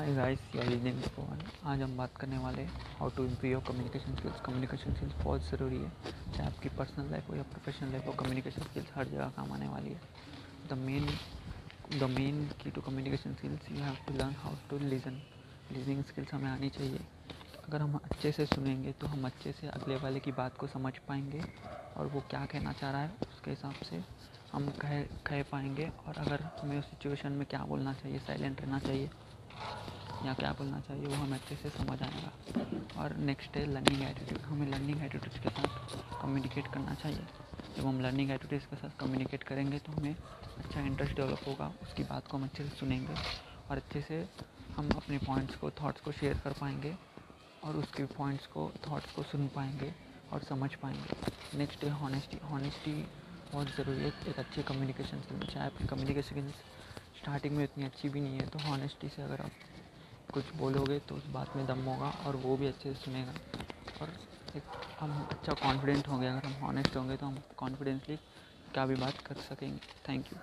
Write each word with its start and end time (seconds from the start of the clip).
Hi 0.00 0.12
guys 0.14 0.40
या 0.54 0.62
name 0.64 1.00
पवन 1.16 1.40
आज 1.70 1.80
हम 1.82 1.96
बात 1.96 2.16
करने 2.16 2.36
वाले 2.38 2.62
how 2.98 3.08
to 3.16 3.24
improve 3.24 3.50
your 3.52 3.62
communication 3.66 4.14
skills 4.14 4.38
communication 4.44 4.92
skills 4.92 5.14
बहुत 5.24 5.42
ज़रूरी 5.48 5.78
है। 5.78 5.90
चाहे 6.36 6.46
आपकी 6.46 6.68
पर्सनल 6.78 7.10
लाइफ 7.10 7.28
हो 7.28 7.34
या 7.36 7.42
प्रोफेशनल 7.50 7.90
लाइफ 7.92 8.06
हो 8.06 8.12
कम्युनिकेशन 8.20 8.62
स्किल्स 8.62 8.92
हर 8.94 9.08
जगह 9.08 9.28
काम 9.36 9.52
आने 9.52 9.68
वाली 9.68 9.90
है। 9.90 10.00
The 10.68 10.78
main 10.86 11.06
the 11.90 12.08
main 12.10 12.44
key 12.62 12.70
to 12.70 12.80
communication 12.80 13.34
skills 13.34 13.70
you 13.72 13.82
have 13.82 13.98
to 14.06 14.14
learn 14.14 14.34
how 14.38 14.56
to 14.70 14.78
listen 14.78 15.20
listening 15.72 16.02
skills 16.04 16.32
हमें 16.34 16.50
आनी 16.50 16.68
चाहिए। 16.70 17.04
अगर 17.68 17.80
हम 17.80 18.00
अच्छे 18.04 18.32
से 18.32 18.46
सुनेंगे 18.46 18.92
तो 19.00 19.06
हम 19.06 19.26
अच्छे 19.26 19.52
से 19.60 19.66
अगले 19.68 19.96
वाले 20.04 20.20
की 20.20 20.32
बात 20.40 20.56
को 20.58 20.66
समझ 20.68 20.96
पाएँगे 21.08 21.42
और 21.96 22.06
वो 22.06 22.20
क्या 22.30 22.44
कहना 22.46 22.72
चाह 22.72 22.90
रहा 22.90 23.02
है, 23.02 23.10
उसके 23.28 23.50
हिसाब 23.50 23.74
से 23.90 24.02
हम 24.52 24.70
कह 24.80 25.02
कह 25.26 25.42
पाएँगे। 25.52 25.90
और 26.06 26.18
अगर 26.18 26.48
हमें 26.60 26.78
उस 26.78 26.90
सिचुएशन 26.90 27.32
में 27.32 27.46
क्या 27.50 27.64
बोलना 27.66 27.94
चाहिए 27.94 28.18
साइलेंट 28.20 28.60
रहना 28.60 28.78
चाहिए 28.80 29.10
या 30.26 30.32
क्या 30.34 30.52
बोलना 30.52 30.80
चाहिए 30.80 31.06
वो 31.06 31.14
हमें 31.14 31.38
अच्छे 31.38 31.56
से 31.56 31.70
समझ 31.70 32.02
आएगा। 32.02 32.32
और 32.94 33.16
नेक्स्ट 33.18 33.56
है 33.56 33.64
लर्निंग 33.66 34.02
एटीट्यूड 34.02 34.40
हमें 34.42 34.66
लर्निंग 34.68 35.02
एटीट्यूड 35.04 35.42
के 35.42 35.50
साथ 35.50 36.22
कम्युनिकेट 36.22 36.66
करना 36.74 36.94
चाहिए। 36.94 37.26
जब 37.76 37.86
हम 37.86 38.00
लर्निंग 38.00 38.30
एटीट्यूड्स 38.30 38.66
के 38.66 38.76
साथ 38.76 38.98
कम्युनिकेट 39.00 39.42
करेंगे 39.42 39.78
तो 39.78 39.92
हमें 39.92 40.14
अच्छा 40.14 40.80
इंटरेस्ट 40.80 41.16
डेवलप 41.16 41.46
होगा, 41.46 41.72
उसकी 41.82 42.02
बात 42.04 42.26
को 42.28 42.36
हम 42.36 42.44
अच्छे 42.44 42.64
से 42.64 42.76
सुनेंगे 42.76 43.14
और 43.70 43.76
अच्छे 43.76 44.00
से 44.00 44.26
हम 44.76 44.88
अपने 44.96 45.18
पॉइंट्स 45.18 45.54
को 45.56 45.70
थाट्स 45.72 46.00
को 46.00 46.12
शेयर 46.12 46.38
कर 46.44 46.52
पाएँगे 46.60 46.94
और 47.64 47.76
उसके 47.76 48.04
पॉइंट्स 48.18 48.46
को 48.46 48.70
थाट्स 48.88 49.14
को 49.14 49.22
सुन 49.22 49.48
पाएँगे 49.56 49.92
और 50.32 50.42
समझ 50.44 50.74
पाएँगे। 50.74 51.58
नेक्स्ट 51.58 51.84
है 51.84 51.90
हॉनेस्टी 52.00 52.38
हॉनेस्टी 52.44 52.92
बहुत 53.52 53.68
ज़रूरी 53.76 54.00
है। 54.00 54.12
एक 54.28 54.38
अच्छे 54.38 54.62
कम्युनिकेशन 54.62 55.20
स्किल 55.20 55.38
में 55.38 55.46
चाहे 55.46 55.66
आपकी 55.66 55.86
कम्युनिकेशन 55.86 56.28
स्किल्स 56.28 56.54
स्टार्टिंग 57.20 57.56
में 57.56 57.64
इतनी 57.64 57.84
अच्छी 57.84 58.08
भी 58.08 58.20
नहीं 58.20 58.38
है 58.38 58.46
तो 58.48 58.58
हॉनेस्टी 58.60 59.08
से 59.08 59.22
अगर 59.22 59.40
आप 59.40 59.50
कुछ 60.32 60.54
बोलोगे 60.54 60.98
तो 61.00 61.16
उस 61.16 61.26
बात 61.28 61.56
में 61.56 61.64
दम 61.66 61.80
होगा 61.84 62.10
और 62.20 62.36
वो 62.38 62.56
भी 62.56 62.66
अच्छे 62.66 62.88
से 62.88 62.94
सुनेगा। 62.96 63.40
और 64.00 64.16
एक 64.54 64.76
हम 65.00 65.22
अच्छा 65.24 65.54
कॉन्फिडेंट 65.56 66.08
होंगे, 66.08 66.26
अगर 66.28 66.44
हम 66.46 66.54
हॉनेस्ट 66.56 66.96
होंगे 66.96 67.16
तो 67.16 67.26
हम 67.26 67.42
कॉन्फिडेंसली 67.58 68.16
क्या 68.74 68.86
भी 68.86 68.96
बात 68.98 69.20
कर 69.22 69.34
सकेंगे। 69.40 69.80
Thank 70.04 70.32
you 70.32 70.40